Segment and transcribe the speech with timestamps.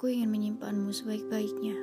[0.00, 1.76] Aku ingin menyimpanmu sebaik-baiknya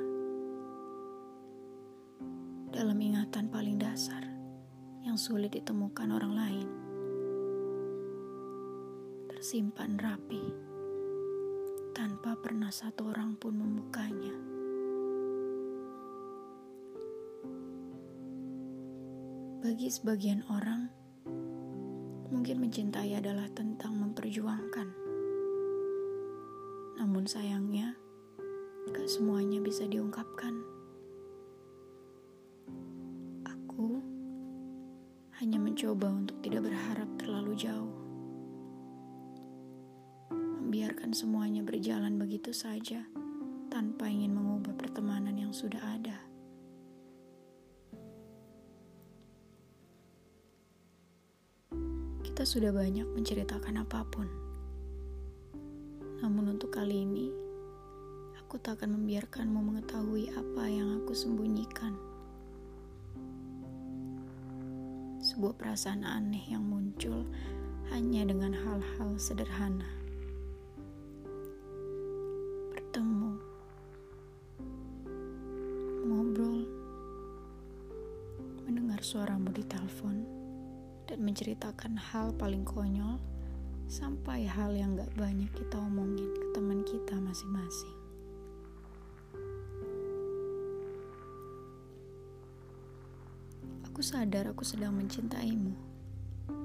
[2.74, 4.26] dalam ingatan paling dasar
[5.06, 6.68] yang sulit ditemukan orang lain.
[9.30, 10.42] Tersimpan rapi
[11.94, 14.34] tanpa pernah satu orang pun membukanya.
[19.62, 20.90] Bagi sebagian orang,
[22.34, 25.06] mungkin mencintai adalah tentang memperjuangkan
[26.98, 27.94] namun sayangnya,
[28.90, 30.54] gak semuanya bisa diungkapkan.
[33.44, 34.00] Aku
[35.40, 37.94] hanya mencoba untuk tidak berharap terlalu jauh.
[40.32, 43.04] Membiarkan semuanya berjalan begitu saja
[43.68, 46.18] tanpa ingin mengubah pertemanan yang sudah ada.
[52.24, 54.48] Kita sudah banyak menceritakan apa pun
[56.18, 57.30] namun untuk kali ini,
[58.48, 61.92] aku tak akan membiarkanmu mengetahui apa yang aku sembunyikan.
[65.20, 67.28] Sebuah perasaan aneh yang muncul
[67.92, 69.84] hanya dengan hal-hal sederhana.
[72.72, 73.36] Bertemu,
[76.08, 76.64] ngobrol,
[78.64, 80.24] mendengar suaramu di telepon,
[81.04, 83.20] dan menceritakan hal paling konyol
[83.92, 87.97] sampai hal yang gak banyak kita omongin ke teman kita masing-masing.
[93.98, 95.74] Aku sadar aku sedang mencintaimu,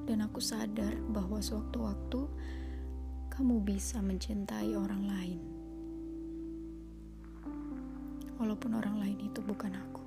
[0.06, 2.30] dan aku sadar bahwa sewaktu-waktu
[3.34, 5.42] kamu bisa mencintai orang lain,
[8.38, 10.06] walaupun orang lain itu bukan aku.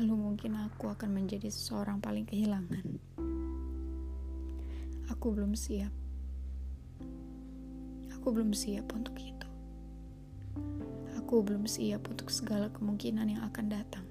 [0.00, 2.88] Lalu mungkin aku akan menjadi seseorang paling kehilangan.
[5.12, 5.92] Aku belum siap.
[8.16, 9.48] Aku belum siap untuk itu.
[11.20, 14.08] Aku belum siap untuk segala kemungkinan yang akan datang.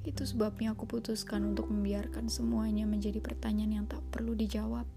[0.00, 4.88] Itu sebabnya aku putuskan untuk membiarkan semuanya menjadi pertanyaan yang tak perlu dijawab.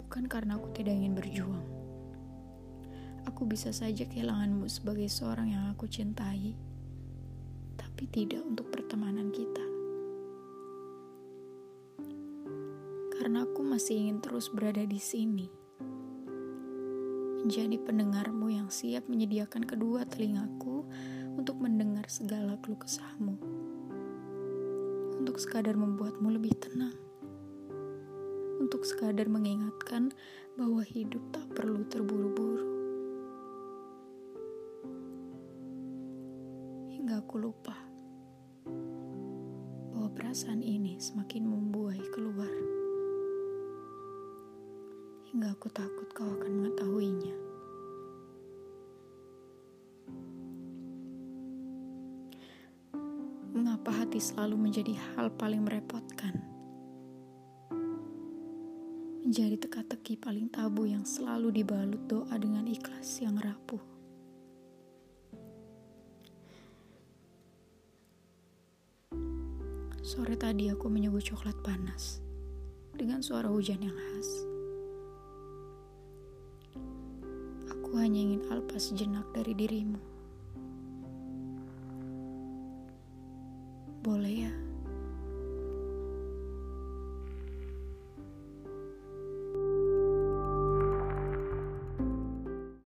[0.00, 1.66] Bukan karena aku tidak ingin berjuang.
[3.28, 6.56] Aku bisa saja kehilanganmu sebagai seorang yang aku cintai
[8.00, 9.60] tapi tidak untuk pertemanan kita.
[13.20, 15.44] Karena aku masih ingin terus berada di sini,
[17.44, 20.88] menjadi pendengarmu yang siap menyediakan kedua telingaku
[21.36, 23.36] untuk mendengar segala keluh kesahmu,
[25.20, 26.96] untuk sekadar membuatmu lebih tenang,
[28.62, 30.14] untuk sekadar mengingatkan
[30.54, 32.66] bahwa hidup tak perlu terburu-buru.
[36.94, 37.90] Hingga aku lupa
[40.30, 42.54] perasaan ini semakin membuai keluar.
[45.26, 47.49] Hingga aku takut kau akan mengetahuinya.
[53.90, 56.30] Mengapa hati selalu menjadi hal paling merepotkan?
[59.26, 63.82] Menjadi teka-teki paling tabu yang selalu dibalut doa dengan ikhlas yang rapuh.
[70.06, 72.22] Sore tadi aku menyebut coklat panas
[72.94, 74.30] dengan suara hujan yang khas.
[77.74, 80.09] Aku hanya ingin alpas sejenak dari dirimu.
[84.00, 84.52] Boleh ya?